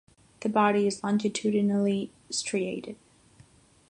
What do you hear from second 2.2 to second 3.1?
striated.